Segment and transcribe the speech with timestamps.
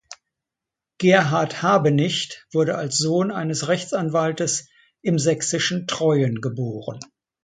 [0.97, 4.67] Gerhart Habenicht wurde als Sohn eines Rechtsanwaltes
[5.03, 7.01] im sächsischen Treuen geboren.